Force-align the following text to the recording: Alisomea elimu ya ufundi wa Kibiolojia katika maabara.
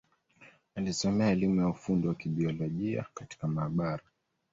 Alisomea 0.75 1.29
elimu 1.29 1.61
ya 1.61 1.67
ufundi 1.67 2.07
wa 2.07 2.15
Kibiolojia 2.15 3.05
katika 3.13 3.47
maabara. 3.47 4.03